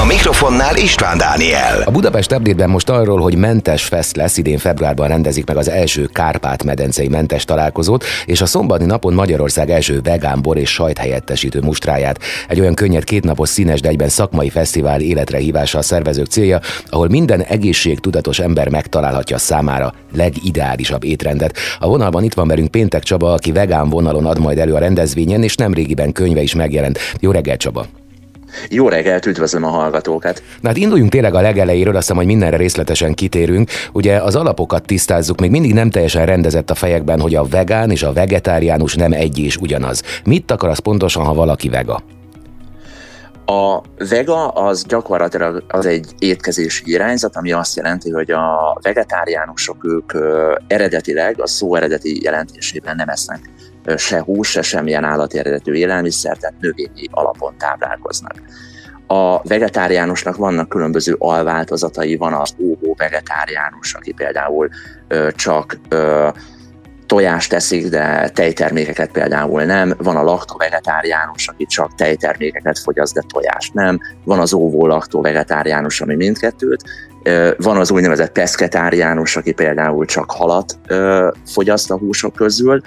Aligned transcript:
A 0.00 0.04
mikrofonnál 0.04 0.76
István 0.76 1.18
Dániel. 1.18 1.82
A 1.84 1.90
Budapest 1.90 2.32
update 2.32 2.66
most 2.66 2.88
arról, 2.88 3.20
hogy 3.20 3.36
mentes 3.36 3.84
fest 3.84 4.16
lesz, 4.16 4.36
idén 4.36 4.58
februárban 4.58 5.08
rendezik 5.08 5.46
meg 5.46 5.56
az 5.56 5.68
első 5.68 6.06
Kárpát-medencei 6.12 7.08
mentes 7.08 7.44
találkozót, 7.44 8.04
és 8.24 8.40
a 8.40 8.46
szombati 8.46 8.84
napon 8.84 9.14
Magyarország 9.14 9.70
első 9.70 10.00
vegán 10.02 10.42
bor 10.42 10.56
és 10.56 10.70
sajt 10.70 10.98
helyettesítő 10.98 11.60
mustráját. 11.60 12.18
Egy 12.48 12.60
olyan 12.60 12.74
könnyed 12.74 13.04
kétnapos 13.04 13.48
színes, 13.48 13.80
de 13.80 13.88
egyben 13.88 14.08
szakmai 14.08 14.50
fesztivál 14.50 15.00
életre 15.00 15.38
hívása 15.38 15.78
a 15.78 15.82
szervezők 15.82 16.26
célja, 16.26 16.60
ahol 16.86 17.08
minden 17.08 17.42
egészségtudatos 17.42 18.38
ember 18.38 18.68
megtalálhatja 18.68 19.38
számára 19.38 19.94
legideálisabb 20.14 21.04
étrendet. 21.04 21.58
A 21.78 21.86
vonalban 21.86 22.24
itt 22.24 22.34
van 22.34 22.48
velünk 22.48 22.70
Péntek 22.70 23.02
Csaba, 23.02 23.32
aki 23.32 23.52
vegán 23.52 23.88
vonalon 23.88 24.26
ad 24.26 24.38
majd 24.38 24.58
elő 24.58 24.74
a 24.74 24.78
rendezvényen, 24.78 25.42
és 25.42 25.54
nemrégiben 25.54 26.12
könyve 26.12 26.42
is 26.42 26.54
megjelent. 26.54 26.98
Jó 27.20 27.30
reggelt, 27.30 27.60
Csaba! 27.60 28.01
Jó 28.68 28.88
reggelt, 28.88 29.26
üdvözlöm 29.26 29.64
a 29.64 29.68
hallgatókat! 29.68 30.42
Na 30.60 30.68
hát 30.68 30.76
induljunk 30.76 31.10
tényleg 31.10 31.34
a 31.34 31.40
legelejéről, 31.40 31.96
azt 31.96 32.02
hiszem, 32.02 32.16
hogy 32.16 32.26
mindenre 32.26 32.56
részletesen 32.56 33.14
kitérünk. 33.14 33.70
Ugye 33.92 34.16
az 34.16 34.34
alapokat 34.34 34.84
tisztázzuk, 34.86 35.40
még 35.40 35.50
mindig 35.50 35.74
nem 35.74 35.90
teljesen 35.90 36.26
rendezett 36.26 36.70
a 36.70 36.74
fejekben, 36.74 37.20
hogy 37.20 37.34
a 37.34 37.44
vegán 37.44 37.90
és 37.90 38.02
a 38.02 38.12
vegetáriánus 38.12 38.94
nem 38.94 39.12
egy 39.12 39.38
és 39.38 39.56
ugyanaz. 39.56 40.02
Mit 40.24 40.50
akar 40.50 40.68
az 40.68 40.78
pontosan, 40.78 41.24
ha 41.24 41.34
valaki 41.34 41.68
vega? 41.68 42.02
A 43.46 43.80
vega 44.08 44.48
az 44.48 44.84
gyakorlatilag 44.84 45.64
az 45.68 45.86
egy 45.86 46.06
étkezési 46.18 46.82
irányzat, 46.86 47.36
ami 47.36 47.52
azt 47.52 47.76
jelenti, 47.76 48.10
hogy 48.10 48.30
a 48.30 48.78
vegetáriánusok 48.82 49.76
ők 49.84 50.12
eredetileg, 50.66 51.40
a 51.40 51.46
szó 51.46 51.74
eredeti 51.74 52.22
jelentésében 52.22 52.96
nem 52.96 53.08
esznek 53.08 53.50
se 53.96 54.20
hús, 54.20 54.50
se 54.50 54.62
semmilyen 54.62 55.04
állati 55.04 55.38
eredetű 55.38 55.72
élelmiszer, 55.72 56.36
tehát 56.36 56.60
növényi 56.60 57.08
alapon 57.10 57.54
táplálkoznak. 57.58 58.34
A 59.06 59.42
vegetáriánusnak 59.42 60.36
vannak 60.36 60.68
különböző 60.68 61.14
alváltozatai, 61.18 62.16
van 62.16 62.32
az 62.32 62.54
óvó 62.58 62.94
vegetáriánus, 62.98 63.94
aki 63.94 64.12
például 64.12 64.68
ö, 65.08 65.28
csak 65.32 65.78
ö, 65.88 66.28
tojást 67.06 67.50
teszik, 67.50 67.88
de 67.88 68.28
tejtermékeket 68.28 69.10
például 69.10 69.62
nem. 69.62 69.94
Van 69.98 70.16
a 70.16 70.22
laktovegetáriánus, 70.22 71.48
aki 71.48 71.66
csak 71.66 71.94
tejtermékeket 71.94 72.78
fogyaszt, 72.78 73.14
de 73.14 73.22
tojást 73.32 73.74
nem. 73.74 73.98
Van 74.24 74.38
az 74.38 74.52
óvó 74.52 74.86
laktovegetáriánus, 74.86 76.00
ami 76.00 76.14
mindkettőt. 76.14 76.82
Van 77.56 77.76
az 77.76 77.90
úgynevezett 77.90 78.32
peszketáriánus, 78.32 79.36
aki 79.36 79.52
például 79.52 80.06
csak 80.06 80.30
halat 80.30 80.78
fogyaszt 81.46 81.90
a 81.90 81.98
húsok 81.98 82.34
közül, 82.34 82.80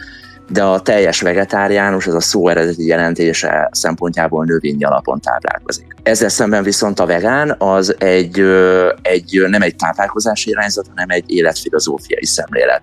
de 0.50 0.64
a 0.64 0.80
teljes 0.80 1.22
vegetáriánus, 1.22 2.08
ez 2.08 2.14
a 2.14 2.22
szó 2.22 2.48
eredeti 2.48 2.86
jelentése 2.86 3.70
szempontjából 3.72 4.46
növényi 4.46 4.84
alapon 4.84 5.20
táplálkozik. 5.20 5.96
Ezzel 6.04 6.30
szemben 6.30 6.64
viszont 6.64 7.00
a 7.00 7.06
vegán 7.06 7.56
az 7.58 7.96
egy, 8.00 8.40
egy 9.02 9.46
nem 9.48 9.62
egy 9.62 9.76
táplálkozási 9.76 10.50
irányzat, 10.50 10.88
hanem 10.88 11.10
egy 11.10 11.24
életfilozófiai 11.32 12.26
szemlélet 12.26 12.82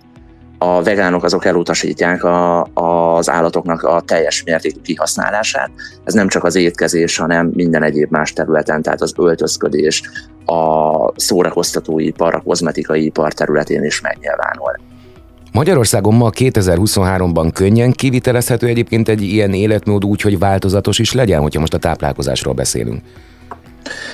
a 0.65 0.83
vegánok 0.83 1.23
azok 1.23 1.45
elutasítják 1.45 2.23
a, 2.23 2.63
az 2.63 3.29
állatoknak 3.29 3.83
a 3.83 4.01
teljes 4.01 4.43
mértékű 4.43 4.79
kihasználását. 4.81 5.71
Ez 6.03 6.13
nem 6.13 6.27
csak 6.27 6.43
az 6.43 6.55
étkezés, 6.55 7.17
hanem 7.17 7.51
minden 7.53 7.83
egyéb 7.83 8.11
más 8.11 8.33
területen, 8.33 8.81
tehát 8.81 9.01
az 9.01 9.13
öltözködés, 9.17 10.01
a 10.45 11.19
szórakoztatóipar, 11.19 12.35
a 12.35 12.41
kozmetikai 12.41 13.05
ipar 13.05 13.33
területén 13.33 13.83
is 13.83 14.01
megnyilvánul. 14.01 14.92
Magyarországon 15.53 16.13
ma 16.13 16.29
2023-ban 16.29 17.49
könnyen 17.53 17.91
kivitelezhető 17.91 18.67
egyébként 18.67 19.09
egy 19.09 19.21
ilyen 19.21 19.53
életmód 19.53 20.05
úgy, 20.05 20.21
hogy 20.21 20.39
változatos 20.39 20.99
is 20.99 21.11
legyen, 21.13 21.41
hogyha 21.41 21.59
most 21.59 21.73
a 21.73 21.77
táplálkozásról 21.77 22.53
beszélünk. 22.53 23.01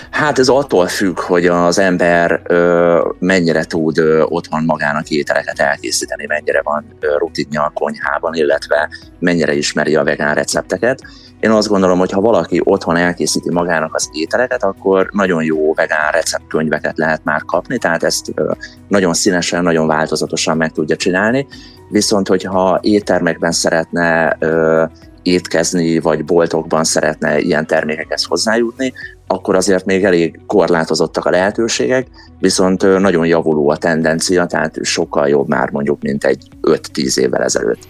Hát 0.10 0.40
ez 0.40 0.48
attól 0.48 0.88
függ, 0.88 1.20
hogy 1.20 1.46
az 1.46 1.80
ember 1.80 2.42
ö, 2.44 3.10
mennyire 3.20 3.64
tud 3.64 3.98
ö, 3.98 4.22
otthon 4.22 4.64
magának 4.64 5.10
ételeket 5.10 5.60
elkészíteni, 5.60 6.26
mennyire 6.26 6.62
van 6.64 6.86
ö, 7.00 7.18
rutinja 7.18 7.64
a 7.64 7.72
konyhában, 7.74 8.34
illetve 8.34 8.90
mennyire 9.20 9.54
ismeri 9.54 9.96
a 9.96 10.04
vegán 10.04 10.36
recepteket. 10.36 11.02
Én 11.40 11.52
azt 11.52 11.68
gondolom, 11.68 12.00
hogy 12.00 12.12
ha 12.12 12.22
valaki 12.22 12.62
otthon 12.64 12.96
elkészíti 12.96 13.52
magának 13.52 13.96
az 13.96 14.10
ételeket, 14.14 14.64
akkor 14.64 15.10
nagyon 15.12 15.44
jó 15.44 15.74
vegán 15.74 16.12
receptkönyveket 16.12 16.98
lehet 16.98 17.24
már 17.24 17.42
kapni, 17.46 17.78
tehát 17.78 18.04
ezt 18.04 18.32
ö, 18.36 18.52
nagyon 18.88 19.14
színesen, 19.14 19.64
nagyon 19.64 19.88
változatosan 19.88 20.58
meg 20.58 20.72
tudja 20.72 20.96
csinálni. 20.96 21.48
Viszont, 21.90 22.28
hogyha 22.28 22.80
éttermekben 22.82 23.52
szeretne 23.52 24.36
ö, 24.40 24.84
étkezni, 25.24 26.00
vagy 26.00 26.26
boltokban 26.26 26.84
szeretne 26.84 27.40
ilyen 27.40 27.68
termékekhez 27.68 28.24
hozzájutni, 28.24 28.94
akkor 29.32 29.56
azért 29.56 29.86
még 29.86 30.04
elég 30.04 30.40
korlátozottak 30.48 31.26
a 31.26 31.30
lehetőségek, 31.30 32.08
viszont 32.40 33.00
nagyon 33.00 33.26
javuló 33.26 33.70
a 33.70 33.78
tendencia, 33.78 34.46
tehát 34.46 34.76
sokkal 34.82 35.28
jobb 35.28 35.48
már 35.48 35.70
mondjuk, 35.72 36.02
mint 36.02 36.24
egy 36.24 36.48
5-10 36.62 37.18
évvel 37.18 37.44
ezelőtt. 37.44 37.88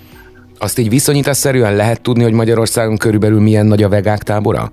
Azt 0.57 0.77
így 0.77 0.89
viszonyításszerűen 0.89 1.75
lehet 1.75 2.01
tudni, 2.01 2.23
hogy 2.23 2.33
Magyarországon 2.33 2.97
körülbelül 2.97 3.39
milyen 3.39 3.65
nagy 3.65 3.83
a 3.83 3.89
vegák 3.89 4.23
tábora? 4.23 4.71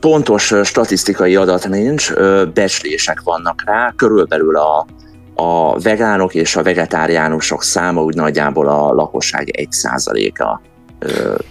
Pontos 0.00 0.54
statisztikai 0.62 1.36
adat 1.36 1.68
nincs, 1.68 2.12
becslések 2.54 3.20
vannak 3.24 3.62
rá, 3.64 3.92
körülbelül 3.96 4.56
a, 4.56 4.86
a 5.34 5.80
vegánok 5.80 6.34
és 6.34 6.56
a 6.56 6.62
vegetáriánusok 6.62 7.62
száma 7.62 8.02
úgy 8.02 8.14
nagyjából 8.14 8.68
a 8.68 8.92
lakosság 8.92 9.68
1%-a, 9.70 10.60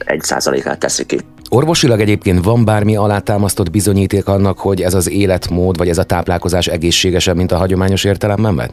1%-át 0.06 0.80
teszi 0.80 1.06
ki. 1.06 1.20
Orvosilag 1.56 2.00
egyébként 2.00 2.44
van 2.44 2.66
bármi 2.66 2.96
alátámasztott 2.96 3.72
bizonyíték 3.72 4.28
annak, 4.28 4.60
hogy 4.60 4.82
ez 4.82 4.94
az 4.94 5.10
életmód, 5.10 5.78
vagy 5.78 5.90
ez 5.90 5.98
a 5.98 6.04
táplálkozás 6.04 6.68
egészségesebb, 6.68 7.36
mint 7.36 7.52
a 7.52 7.58
hagyományos 7.58 8.04
értelemben? 8.04 8.72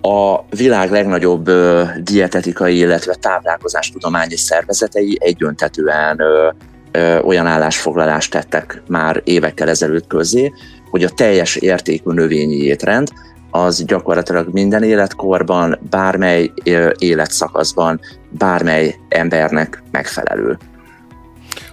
A 0.00 0.40
világ 0.50 0.90
legnagyobb 0.90 1.48
ö, 1.48 1.82
dietetikai, 2.02 2.76
illetve 2.76 3.14
táplálkozástudományi 3.14 4.36
szervezetei 4.36 5.16
egyöntetően 5.20 6.20
ö, 6.20 6.48
ö, 6.90 7.18
olyan 7.20 7.46
állásfoglalást 7.46 8.30
tettek 8.30 8.82
már 8.86 9.20
évekkel 9.24 9.68
ezelőtt 9.68 10.06
közé, 10.06 10.52
hogy 10.90 11.04
a 11.04 11.10
teljes 11.10 11.56
értékű 11.56 12.10
növényi 12.10 12.56
étrend 12.56 13.08
az 13.50 13.84
gyakorlatilag 13.84 14.48
minden 14.52 14.82
életkorban, 14.82 15.78
bármely 15.90 16.52
életszakaszban, 16.98 18.00
bármely 18.30 18.94
embernek 19.08 19.82
megfelelő. 19.90 20.58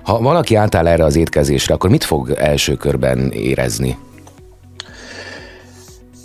Ha 0.04 0.20
valaki 0.20 0.56
átáll 0.56 0.88
erre 0.88 1.04
az 1.04 1.16
étkezésre, 1.16 1.74
akkor 1.74 1.90
mit 1.90 2.04
fog 2.04 2.30
első 2.30 2.76
körben 2.76 3.32
érezni? 3.32 3.98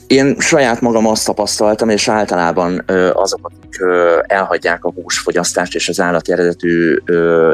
Én 0.06 0.36
saját 0.38 0.80
magam 0.80 1.06
azt 1.06 1.26
tapasztaltam, 1.26 1.88
és 1.88 2.08
általában 2.08 2.84
azok, 3.12 3.40
akik 3.42 3.80
elhagyják 4.26 4.84
a 4.84 4.92
húsfogyasztást 4.92 5.74
és 5.74 5.88
az 5.88 6.00
állati 6.00 6.32
eredetű 6.32 6.96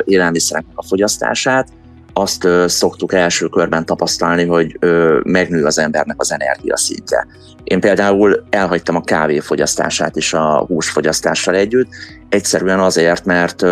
élelmiszereknek 0.04 0.78
a 0.78 0.82
fogyasztását, 0.82 1.68
azt 2.12 2.48
szoktuk 2.66 3.12
első 3.12 3.46
körben 3.46 3.84
tapasztalni, 3.84 4.44
hogy 4.46 4.78
megnő 5.22 5.64
az 5.64 5.78
embernek 5.78 6.20
az 6.20 6.32
energiaszintje. 6.32 7.26
Én 7.66 7.80
például 7.80 8.44
elhagytam 8.50 8.96
a 8.96 9.00
kávéfogyasztását 9.00 10.16
is 10.16 10.32
a 10.32 10.64
húsfogyasztással 10.66 11.54
együtt, 11.54 11.88
egyszerűen 12.28 12.80
azért, 12.80 13.24
mert 13.24 13.62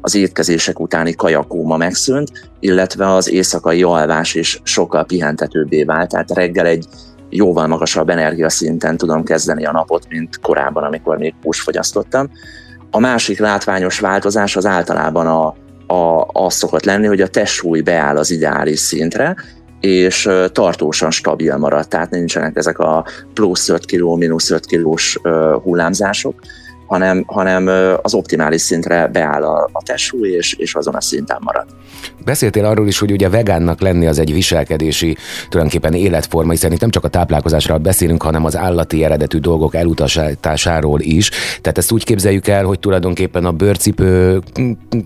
az 0.00 0.14
étkezések 0.14 0.80
utáni 0.80 1.14
kajakóma 1.14 1.76
megszűnt, 1.76 2.50
illetve 2.60 3.14
az 3.14 3.30
éjszakai 3.30 3.82
alvás 3.82 4.34
is 4.34 4.60
sokkal 4.62 5.04
pihentetőbbé 5.04 5.84
vált, 5.84 6.10
tehát 6.10 6.30
reggel 6.30 6.66
egy 6.66 6.86
jóval 7.30 7.66
magasabb 7.66 8.08
energiaszinten 8.08 8.96
tudom 8.96 9.24
kezdeni 9.24 9.64
a 9.64 9.72
napot, 9.72 10.08
mint 10.08 10.40
korábban, 10.40 10.84
amikor 10.84 11.18
még 11.18 11.34
hús 11.42 11.60
fogyasztottam. 11.60 12.30
A 12.90 12.98
másik 12.98 13.38
látványos 13.38 14.00
változás 14.00 14.56
az 14.56 14.66
általában 14.66 15.26
a, 15.26 15.46
a, 15.94 16.26
az 16.32 16.54
szokott 16.54 16.84
lenni, 16.84 17.06
hogy 17.06 17.20
a 17.20 17.28
testsúly 17.28 17.80
beáll 17.80 18.16
az 18.16 18.30
ideális 18.30 18.78
szintre, 18.78 19.36
és 19.80 20.28
tartósan 20.52 21.10
stabil 21.10 21.56
marad, 21.56 21.88
tehát 21.88 22.10
nincsenek 22.10 22.56
ezek 22.56 22.78
a 22.78 23.04
plusz 23.34 23.68
5 23.68 23.86
kg, 23.86 24.18
mínusz 24.18 24.50
5 24.50 24.66
kilós 24.66 25.18
hullámzások, 25.62 26.34
hanem, 26.90 27.24
hanem 27.26 27.70
az 28.02 28.14
optimális 28.14 28.60
szintre 28.60 29.06
beáll 29.06 29.42
a, 29.42 29.68
a 29.72 29.82
testsúly, 29.82 30.28
és, 30.28 30.52
és 30.52 30.74
azon 30.74 30.94
a 30.94 31.00
szinten 31.00 31.38
marad. 31.40 31.66
Beszéltél 32.24 32.64
arról 32.64 32.86
is, 32.86 32.98
hogy 32.98 33.12
ugye 33.12 33.28
vegánnak 33.28 33.80
lenni 33.80 34.06
az 34.06 34.18
egy 34.18 34.32
viselkedési, 34.32 35.16
tulajdonképpen 35.48 35.94
életforma, 35.94 36.50
hiszen 36.50 36.72
itt 36.72 36.80
nem 36.80 36.90
csak 36.90 37.04
a 37.04 37.08
táplálkozásról 37.08 37.78
beszélünk, 37.78 38.22
hanem 38.22 38.44
az 38.44 38.56
állati 38.56 39.04
eredetű 39.04 39.38
dolgok 39.38 39.74
elutasításáról 39.74 41.00
is. 41.00 41.30
Tehát 41.60 41.78
ezt 41.78 41.92
úgy 41.92 42.04
képzeljük 42.04 42.46
el, 42.46 42.64
hogy 42.64 42.78
tulajdonképpen 42.78 43.44
a 43.44 43.52
bőrcipő 43.52 44.40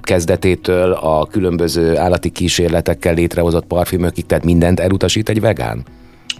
kezdetétől 0.03 0.93
a 0.93 1.27
különböző 1.27 1.97
állati 1.97 2.31
kísérletekkel 2.31 3.15
létrehozott 3.15 3.67
parfümökig, 3.67 4.27
tehát 4.27 4.45
mindent 4.45 4.81
elutasít 4.81 5.29
egy 5.29 5.41
vegán? 5.41 5.85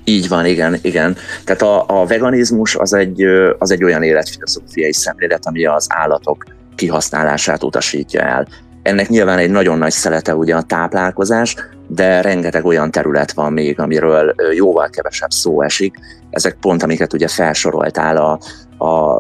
Így 0.05 0.29
van, 0.29 0.47
igen, 0.47 0.79
igen. 0.83 1.17
Tehát 1.45 1.63
a, 1.63 1.85
a 2.01 2.07
veganizmus 2.07 2.77
az 2.77 2.93
egy, 2.93 3.23
az 3.59 3.71
egy 3.71 3.85
olyan 3.85 4.03
életfilozófiai 4.03 4.93
szemlélet, 4.93 5.47
ami 5.47 5.67
az 5.67 5.87
állatok 5.89 6.45
kihasználását 6.75 7.63
utasítja 7.63 8.21
el. 8.21 8.47
Ennek 8.83 9.09
nyilván 9.09 9.39
egy 9.39 9.51
nagyon 9.51 9.79
nagy 9.79 9.93
szelete 9.93 10.35
ugye 10.35 10.57
a 10.57 10.63
táplálkozás, 10.63 11.57
de 11.87 12.21
rengeteg 12.21 12.65
olyan 12.65 12.91
terület 12.91 13.33
van 13.33 13.53
még, 13.53 13.81
amiről 13.81 14.35
jóval 14.55 14.89
kevesebb 14.89 15.31
szó 15.31 15.63
esik. 15.63 15.95
Ezek 16.31 16.57
pont, 16.61 16.83
amiket 16.83 17.13
ugye 17.13 17.29
felsoroltál, 17.29 18.17
a, 18.17 18.39
a, 18.85 19.19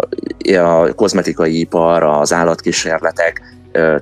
a 0.58 0.92
kozmetikai 0.94 1.58
ipar, 1.58 2.02
az 2.02 2.32
állatkísérletek, 2.32 3.42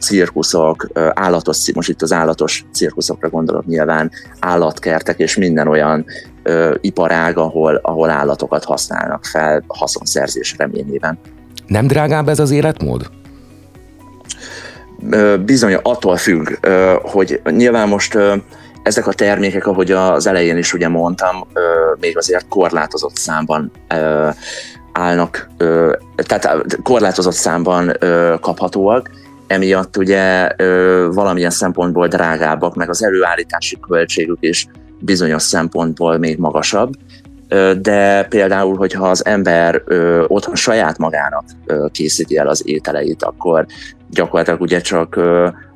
cirkuszok, 0.01 0.87
állatos, 1.15 1.73
most 1.75 1.89
itt 1.89 2.03
az 2.03 2.13
állatos 2.13 2.65
cirkuszokra 2.73 3.29
gondolok 3.29 3.67
nyilván, 3.67 4.11
állatkertek 4.41 5.19
és 5.19 5.37
minden 5.37 5.69
olyan 5.69 6.05
ö, 6.43 6.75
iparág, 6.81 7.39
ahol, 7.39 7.81
ahol 7.83 8.11
állatokat 8.11 8.65
használnak 8.65 9.25
fel 9.25 9.65
haszonszerzés 9.67 10.55
reményében. 10.59 11.19
Nem 11.67 11.87
drágább 11.87 12.29
ez 12.29 12.39
az 12.39 12.51
életmód? 12.51 13.11
Bizony, 15.45 15.75
attól 15.83 16.17
függ, 16.17 16.67
hogy 17.03 17.41
nyilván 17.51 17.89
most 17.89 18.19
ezek 18.83 19.07
a 19.07 19.13
termékek, 19.13 19.67
ahogy 19.67 19.91
az 19.91 20.27
elején 20.27 20.57
is 20.57 20.73
ugye 20.73 20.89
mondtam, 20.89 21.47
még 22.01 22.17
azért 22.17 22.49
korlátozott 22.49 23.17
számban 23.17 23.71
állnak, 24.93 25.49
tehát 26.17 26.79
korlátozott 26.83 27.35
számban 27.35 27.97
kaphatóak, 28.41 29.11
emiatt 29.53 29.97
ugye 29.97 30.49
valamilyen 31.11 31.51
szempontból 31.51 32.09
drágábbak, 32.09 32.75
meg 32.75 32.89
az 32.89 33.05
előállítási 33.05 33.79
költségük 33.89 34.39
is 34.41 34.67
bizonyos 34.99 35.43
szempontból 35.43 36.19
még 36.19 36.39
magasabb, 36.39 36.93
de 37.81 38.25
például, 38.25 38.77
hogyha 38.77 39.09
az 39.09 39.25
ember 39.27 39.83
otthon 40.27 40.55
saját 40.55 40.99
magának 40.99 41.45
készíti 41.91 42.37
el 42.37 42.49
az 42.49 42.63
ételeit, 42.65 43.23
akkor 43.23 43.67
gyakorlatilag 44.11 44.61
ugye 44.61 44.81
csak 44.81 45.21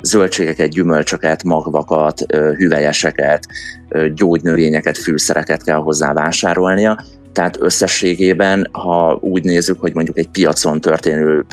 zöldségeket, 0.01 0.69
gyümölcsöket, 0.69 1.43
magvakat, 1.43 2.25
hüvelyeseket, 2.31 3.47
gyógynövényeket, 4.15 4.97
fűszereket 4.97 5.63
kell 5.63 5.77
hozzá 5.77 6.13
vásárolnia, 6.13 7.03
tehát 7.33 7.57
összességében, 7.59 8.67
ha 8.71 9.17
úgy 9.21 9.43
nézzük, 9.43 9.79
hogy 9.79 9.93
mondjuk 9.93 10.17
egy 10.17 10.29
piacon 10.29 10.81
történő 10.81 11.45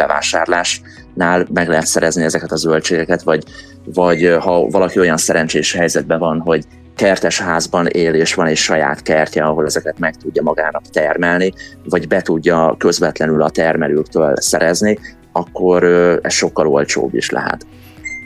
bevásárlásnál 1.15 1.47
meg 1.53 1.69
lehet 1.69 1.87
szerezni 1.87 2.23
ezeket 2.23 2.53
a 2.53 2.57
zöldségeket, 2.57 3.23
vagy, 3.23 3.45
vagy 3.85 4.37
ha 4.41 4.67
valaki 4.67 4.99
olyan 4.99 5.17
szerencsés 5.17 5.73
helyzetben 5.73 6.19
van, 6.19 6.41
hogy 6.41 6.65
kertes 6.97 7.41
házban 7.41 7.87
él 7.87 8.15
és 8.15 8.35
van 8.35 8.47
egy 8.47 8.57
saját 8.57 9.03
kertje, 9.03 9.43
ahol 9.43 9.65
ezeket 9.67 9.99
meg 9.99 10.15
tudja 10.15 10.43
magának 10.43 10.83
termelni, 10.93 11.53
vagy 11.85 12.09
be 12.09 12.21
tudja 12.21 12.75
közvetlenül 12.79 13.43
a 13.43 13.51
termelőktől 13.51 14.35
szerezni, 14.37 14.99
akkor 15.33 15.85
ez 16.23 16.33
sokkal 16.33 16.67
olcsóbb 16.67 17.15
is 17.15 17.31
lehet. 17.31 17.67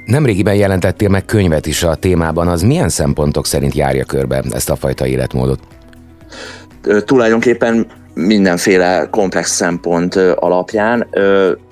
Nemrégiben 0.07 0.55
jelentettél 0.55 1.09
meg 1.09 1.25
könyvet 1.25 1.67
is 1.67 1.83
a 1.83 1.95
témában, 1.95 2.49
az 2.49 2.63
milyen 2.63 2.89
szempontok 2.89 3.47
szerint 3.47 3.75
járja 3.75 4.05
körbe 4.05 4.43
ezt 4.51 4.71
a 4.71 4.77
fajta 4.77 5.07
életmódot? 5.07 5.61
Tulajdonképpen 7.05 7.87
mindenféle 8.15 9.09
komplex 9.11 9.51
szempont 9.51 10.17
alapján 10.17 11.07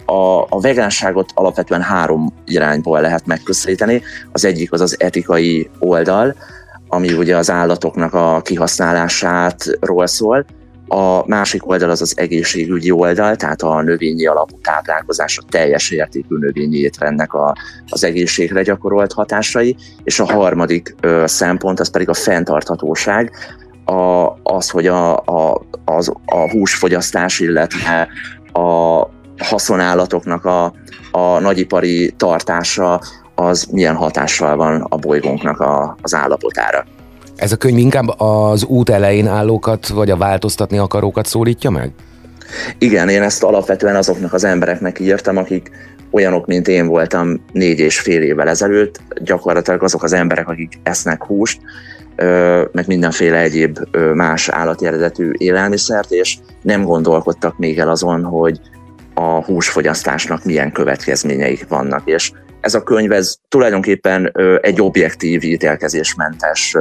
a, 0.06 0.41
a 0.49 0.61
vegánságot 0.61 1.31
alapvetően 1.35 1.82
három 1.82 2.32
irányból 2.44 3.00
lehet 3.00 3.26
megközelíteni. 3.26 4.03
Az 4.32 4.44
egyik 4.44 4.73
az 4.73 4.81
az 4.81 4.97
etikai 4.99 5.70
oldal, 5.79 6.35
ami 6.88 7.12
ugye 7.12 7.37
az 7.37 7.50
állatoknak 7.50 8.14
a 8.14 8.41
kihasználásátról 8.44 10.06
szól. 10.06 10.44
A 10.88 11.29
másik 11.29 11.69
oldal 11.69 11.91
az 11.91 12.00
az 12.00 12.19
egészségügyi 12.19 12.91
oldal, 12.91 13.37
tehát 13.37 13.62
a 13.62 13.82
növényi 13.82 14.26
alapú 14.26 14.58
táplálkozás, 14.61 15.38
a 15.38 15.47
teljes 15.49 15.91
értékű 15.91 16.37
növényi 16.38 16.76
étrendnek 16.76 17.32
a, 17.32 17.56
az 17.88 18.05
egészségre 18.05 18.62
gyakorolt 18.62 19.12
hatásai, 19.12 19.76
és 20.05 20.20
a 20.20 20.25
harmadik 20.25 20.94
ö, 21.00 21.23
szempont 21.26 21.81
az 21.81 21.91
pedig 21.91 22.08
a 22.08 22.14
fenntarthatóság, 22.14 23.32
a, 23.85 24.32
az, 24.43 24.70
hogy 24.70 24.87
a, 24.87 25.17
a, 25.17 25.62
az, 25.85 26.12
a 26.26 26.50
húsfogyasztás, 26.50 27.41
illetve 27.41 28.08
a 28.53 29.00
haszonállatoknak 29.38 30.44
a, 30.44 30.72
a 31.10 31.38
nagyipari 31.40 32.14
tartása 32.16 33.00
az 33.34 33.64
milyen 33.70 33.94
hatással 33.94 34.56
van 34.56 34.86
a 34.88 34.96
bolygónknak 34.96 35.60
a, 35.60 35.96
az 36.02 36.14
állapotára. 36.14 36.84
Ez 37.36 37.52
a 37.52 37.56
könyv 37.56 37.78
inkább 37.78 38.20
az 38.20 38.64
út 38.64 38.90
elején 38.90 39.26
állókat, 39.26 39.88
vagy 39.88 40.10
a 40.10 40.16
változtatni 40.16 40.78
akarókat 40.78 41.26
szólítja 41.26 41.70
meg? 41.70 41.92
Igen, 42.78 43.08
én 43.08 43.22
ezt 43.22 43.42
alapvetően 43.42 43.96
azoknak 43.96 44.32
az 44.32 44.44
embereknek 44.44 45.00
írtam, 45.00 45.36
akik 45.36 45.70
olyanok, 46.10 46.46
mint 46.46 46.68
én 46.68 46.86
voltam 46.86 47.44
négy 47.52 47.78
és 47.78 48.00
fél 48.00 48.22
évvel 48.22 48.48
ezelőtt, 48.48 49.00
gyakorlatilag 49.22 49.82
azok 49.82 50.02
az 50.02 50.12
emberek, 50.12 50.48
akik 50.48 50.78
esznek 50.82 51.24
húst, 51.24 51.60
meg 52.72 52.86
mindenféle 52.86 53.38
egyéb 53.38 53.78
más 54.14 54.48
állati 54.48 54.86
eredetű 54.86 55.30
élelmiszert, 55.36 56.10
és 56.10 56.38
nem 56.62 56.84
gondolkodtak 56.84 57.58
még 57.58 57.78
el 57.78 57.88
azon, 57.88 58.24
hogy 58.24 58.60
a 59.18 59.44
húsfogyasztásnak 59.44 60.44
milyen 60.44 60.72
következményeik 60.72 61.68
vannak, 61.68 62.02
és 62.04 62.32
ez 62.60 62.74
a 62.74 62.82
könyv 62.82 63.12
ez 63.12 63.34
tulajdonképpen 63.48 64.32
egy 64.60 64.80
objektív, 64.80 65.44
ítélkezésmentes 65.44 66.76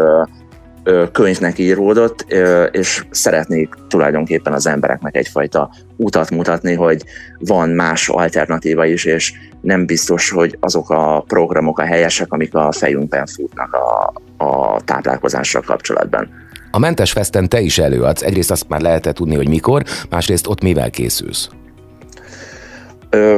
könyvnek 1.12 1.60
íródott, 1.60 2.26
és 2.72 3.06
szeretnék 3.12 3.74
tulajdonképpen 3.88 4.54
az 4.54 4.68
embereknek 4.68 5.16
egyfajta 5.16 5.70
utat 5.96 6.30
mutatni, 6.30 6.74
hogy 6.74 7.04
van 7.40 7.70
más 7.70 8.10
alternatíva 8.10 8.86
is, 8.86 9.06
és 9.06 9.34
nem 9.62 9.86
biztos, 9.86 10.30
hogy 10.30 10.58
azok 10.60 10.90
a 10.90 11.24
programok 11.28 11.80
a 11.80 11.86
helyesek, 11.86 12.32
amik 12.32 12.56
a 12.56 12.72
fejünkben 12.72 13.26
futnak 13.26 13.74
a, 13.74 14.14
a 14.46 14.82
táplálkozással 14.82 15.62
kapcsolatban. 15.62 16.30
A 16.72 16.80
Mentes 16.80 17.12
Festen 17.12 17.50
te 17.50 17.60
is 17.60 17.78
előadsz. 17.78 18.22
Egyrészt 18.22 18.52
azt 18.52 18.68
már 18.68 18.82
lehetett 18.82 19.16
tudni, 19.16 19.36
hogy 19.36 19.50
mikor, 19.50 19.84
másrészt 20.10 20.48
ott 20.48 20.62
mivel 20.62 20.90
készülsz. 20.90 21.50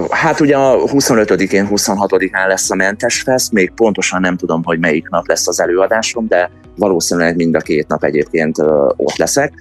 Hát 0.10 0.40
ugye 0.40 0.56
a 0.56 0.78
25-én, 0.84 1.68
26-án 1.72 2.48
lesz 2.48 2.72
a 2.72 2.76
Mentes 2.76 3.22
Fest, 3.22 3.52
még 3.52 3.72
pontosan 3.72 4.22
nem 4.22 4.38
tudom, 4.38 4.64
hogy 4.64 4.80
melyik 4.80 5.10
nap 5.10 5.28
lesz 5.28 5.48
az 5.48 5.62
előadásom, 5.62 6.28
de 6.28 6.50
valószínűleg 6.76 7.36
mind 7.36 7.56
a 7.56 7.60
két 7.60 7.88
nap 7.88 8.04
egyébként 8.04 8.58
ott 8.96 9.16
leszek 9.16 9.54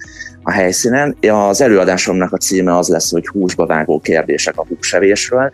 a 0.43 0.51
helyszínen. 0.51 1.17
Az 1.21 1.61
előadásomnak 1.61 2.33
a 2.33 2.37
címe 2.37 2.77
az 2.77 2.87
lesz, 2.87 3.11
hogy 3.11 3.27
húsba 3.27 3.65
vágó 3.65 3.99
kérdések 3.99 4.57
a 4.57 4.65
húsevésről. 4.67 5.51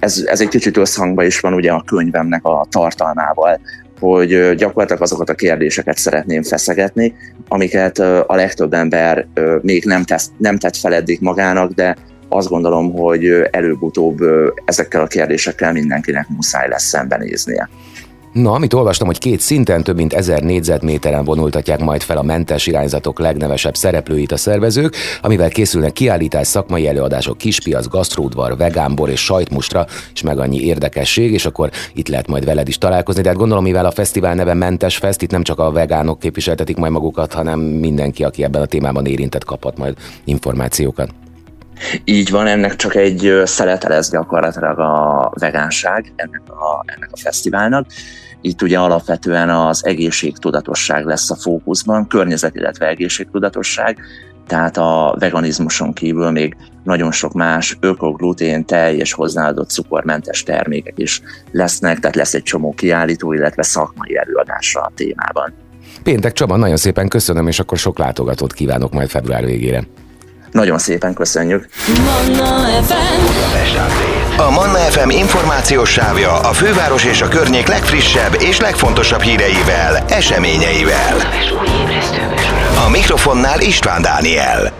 Ez, 0.00 0.22
ez 0.24 0.40
egy 0.40 0.48
kicsit 0.48 0.76
összhangban 0.76 1.24
is 1.24 1.40
van 1.40 1.54
ugye 1.54 1.70
a 1.70 1.84
könyvemnek 1.86 2.44
a 2.44 2.66
tartalmával, 2.70 3.60
hogy 4.00 4.54
gyakorlatilag 4.54 5.02
azokat 5.02 5.28
a 5.28 5.34
kérdéseket 5.34 5.96
szeretném 5.98 6.42
feszegetni, 6.42 7.14
amiket 7.48 7.98
a 7.98 8.34
legtöbb 8.34 8.72
ember 8.72 9.26
még 9.62 9.84
nem, 9.84 10.04
tesz, 10.04 10.30
nem 10.38 10.58
tett 10.58 10.76
fel 10.76 10.94
eddig 10.94 11.18
magának, 11.20 11.72
de 11.72 11.96
azt 12.32 12.48
gondolom, 12.48 12.92
hogy 12.92 13.24
előbb-utóbb 13.50 14.18
ezekkel 14.64 15.02
a 15.02 15.06
kérdésekkel 15.06 15.72
mindenkinek 15.72 16.28
muszáj 16.28 16.68
lesz 16.68 16.84
szembenéznie. 16.84 17.68
Na, 18.32 18.52
amit 18.52 18.72
olvastam, 18.72 19.06
hogy 19.06 19.18
két 19.18 19.40
szinten 19.40 19.82
több 19.82 19.96
mint 19.96 20.12
ezer 20.12 20.42
négyzetméteren 20.42 21.24
vonultatják 21.24 21.80
majd 21.80 22.02
fel 22.02 22.16
a 22.16 22.22
mentes 22.22 22.66
irányzatok 22.66 23.18
legnevesebb 23.18 23.76
szereplőit 23.76 24.32
a 24.32 24.36
szervezők, 24.36 24.96
amivel 25.22 25.48
készülnek 25.48 25.92
kiállítás, 25.92 26.46
szakmai 26.46 26.86
előadások, 26.86 27.38
kispiac, 27.38 27.86
gasztródvar, 27.86 28.56
vegánbor 28.56 29.08
és 29.08 29.24
sajtmustra, 29.24 29.86
és 30.14 30.22
meg 30.22 30.38
annyi 30.38 30.60
érdekesség, 30.60 31.32
és 31.32 31.46
akkor 31.46 31.70
itt 31.94 32.08
lehet 32.08 32.26
majd 32.26 32.44
veled 32.44 32.68
is 32.68 32.78
találkozni. 32.78 33.22
De 33.22 33.28
hát 33.28 33.38
gondolom, 33.38 33.64
mivel 33.64 33.86
a 33.86 33.90
fesztivál 33.90 34.34
neve 34.34 34.54
Mentes 34.54 34.96
Fest, 34.96 35.22
itt 35.22 35.30
nem 35.30 35.42
csak 35.42 35.58
a 35.58 35.70
vegánok 35.70 36.18
képviseltetik 36.18 36.76
majd 36.76 36.92
magukat, 36.92 37.32
hanem 37.32 37.60
mindenki, 37.60 38.24
aki 38.24 38.42
ebben 38.44 38.62
a 38.62 38.66
témában 38.66 39.06
érintett, 39.06 39.44
kaphat 39.44 39.78
majd 39.78 39.96
információkat. 40.24 41.10
Így 42.04 42.30
van, 42.30 42.46
ennek 42.46 42.76
csak 42.76 42.94
egy 42.94 43.42
szelete 43.44 43.88
lesz 43.88 44.10
gyakorlatilag 44.10 44.78
a 44.78 45.32
vegánság 45.40 46.12
ennek 46.16 46.42
a, 46.46 46.84
ennek 46.84 47.08
a 47.12 47.16
fesztiválnak. 47.16 47.86
Itt 48.40 48.62
ugye 48.62 48.78
alapvetően 48.78 49.48
az 49.50 49.84
egészségtudatosság 49.84 51.04
lesz 51.04 51.30
a 51.30 51.36
fókuszban, 51.36 52.06
környezet, 52.06 52.54
illetve 52.54 52.88
egészségtudatosság, 52.88 53.98
tehát 54.46 54.76
a 54.76 55.16
veganizmuson 55.18 55.92
kívül 55.92 56.30
még 56.30 56.56
nagyon 56.84 57.12
sok 57.12 57.32
más 57.32 57.76
ökoglutén, 57.80 58.64
tej 58.64 58.96
és 58.96 59.12
hozzáadott 59.12 59.70
cukormentes 59.70 60.42
termékek 60.42 60.94
is 60.96 61.22
lesznek, 61.50 61.98
tehát 61.98 62.16
lesz 62.16 62.34
egy 62.34 62.42
csomó 62.42 62.72
kiállító, 62.72 63.32
illetve 63.32 63.62
szakmai 63.62 64.16
előadásra 64.16 64.80
a 64.80 64.92
témában. 64.94 65.52
Péntek 66.02 66.32
Csaba, 66.32 66.56
nagyon 66.56 66.76
szépen 66.76 67.08
köszönöm, 67.08 67.46
és 67.46 67.58
akkor 67.58 67.78
sok 67.78 67.98
látogatót 67.98 68.52
kívánok 68.52 68.92
majd 68.92 69.08
február 69.08 69.44
végére. 69.44 69.82
Nagyon 70.52 70.78
szépen 70.78 71.14
köszönjük. 71.14 71.66
Manna 72.04 72.82
FM. 72.82 74.38
A 74.40 74.50
Manna 74.50 74.78
FM 74.78 75.08
információs 75.08 75.90
sávja 75.90 76.38
a 76.40 76.52
főváros 76.52 77.04
és 77.04 77.22
a 77.22 77.28
környék 77.28 77.66
legfrissebb 77.66 78.36
és 78.38 78.60
legfontosabb 78.60 79.20
híreivel, 79.20 80.04
eseményeivel. 80.08 81.16
A 82.86 82.88
mikrofonnál 82.88 83.60
István 83.60 84.02
Dániel. 84.02 84.72